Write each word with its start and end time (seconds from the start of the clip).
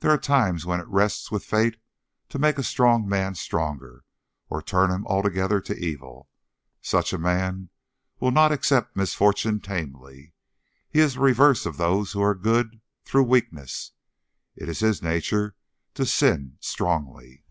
There 0.00 0.10
are 0.10 0.18
times 0.18 0.66
when 0.66 0.80
it 0.80 0.86
rests 0.86 1.30
with 1.30 1.46
fate 1.46 1.78
to 2.28 2.38
make 2.38 2.58
a 2.58 2.62
strong 2.62 3.08
man 3.08 3.34
stronger 3.34 4.04
or 4.50 4.60
turn 4.60 4.90
him 4.90 5.06
altogether 5.06 5.62
to 5.62 5.74
evil. 5.74 6.28
Such 6.82 7.14
a 7.14 7.18
man 7.18 7.70
will 8.20 8.32
not 8.32 8.52
accept 8.52 8.94
misfortune 8.96 9.60
tamely. 9.60 10.34
He 10.90 11.00
is 11.00 11.14
the 11.14 11.20
reverse 11.20 11.64
of 11.64 11.78
those 11.78 12.12
who 12.12 12.20
are 12.20 12.34
good 12.34 12.82
through 13.06 13.22
weakness; 13.22 13.92
it 14.56 14.68
is 14.68 14.80
his 14.80 15.00
nature 15.00 15.56
to 15.94 16.04
sin 16.04 16.58
strongly. 16.60 17.42